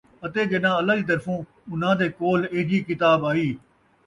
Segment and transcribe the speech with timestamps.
[0.25, 1.39] اَتے ڄَݙاں اللہ دِی طرفوں
[1.69, 3.49] اُنہاں دے کولھ اِہجی کتاب آئی،